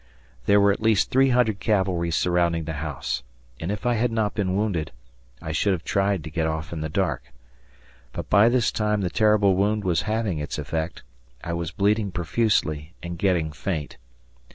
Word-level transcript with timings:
There 0.47 0.59
were 0.59 0.71
at 0.71 0.81
least 0.81 1.11
three 1.11 1.29
hundred 1.29 1.59
cavalry 1.59 2.09
surrounding 2.09 2.63
the 2.63 2.73
house, 2.81 3.21
and, 3.59 3.71
if 3.71 3.85
I 3.85 3.93
had 3.93 4.11
not 4.11 4.33
been 4.33 4.55
wounded, 4.55 4.91
I 5.43 5.51
should 5.51 5.73
have 5.73 5.83
tried 5.83 6.23
to 6.23 6.31
get 6.31 6.47
off 6.47 6.73
in 6.73 6.81
the 6.81 6.89
dark. 6.89 7.31
But 8.11 8.27
by 8.27 8.49
this 8.49 8.71
time 8.71 9.01
the 9.01 9.11
terrible 9.11 9.55
wound 9.55 9.83
was 9.83 10.01
having 10.09 10.39
its 10.39 10.57
effect; 10.57 11.03
I 11.43 11.53
was 11.53 11.69
bleeding 11.69 12.09
profusely 12.11 12.95
and 13.03 13.19
getting 13.19 13.51
faint. 13.51 13.97